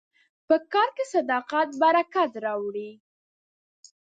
[0.47, 2.91] په کار کې صداقت برکت راوړي.